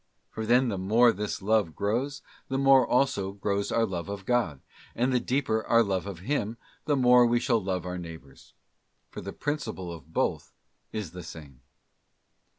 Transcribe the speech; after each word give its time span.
For 0.31 0.47
then 0.47 0.69
the 0.69 0.79
more 0.79 1.11
this 1.11 1.43
love 1.43 1.75
grows, 1.75 2.23
the 2.47 2.57
more 2.57 2.87
also 2.87 3.33
grows 3.33 3.71
our 3.71 3.85
love 3.85 4.09
of 4.09 4.25
God, 4.25 4.59
and 4.95 5.13
the 5.13 5.19
deeper 5.19 5.63
our 5.67 5.83
love 5.83 6.07
of 6.07 6.21
Him 6.21 6.57
the 6.85 6.95
more 6.97 7.23
we 7.23 7.39
shall 7.39 7.63
love 7.63 7.85
our 7.85 7.99
neighbour: 7.99 8.33
for 9.11 9.21
the 9.21 9.31
principle 9.31 9.93
of 9.93 10.11
both 10.11 10.53
is 10.91 11.11
the 11.11 11.21
same. 11.21 11.61